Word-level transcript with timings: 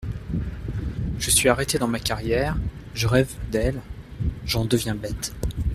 Je 1.19 1.29
suis 1.29 1.47
arrêté 1.47 1.77
dans 1.77 1.87
ma 1.87 1.99
carrière 1.99 2.57
je 2.95 3.05
rêve, 3.05 3.31
d’elle… 3.51 3.79
j’en 4.47 4.65
deviens 4.65 4.95
bête. 4.95 5.31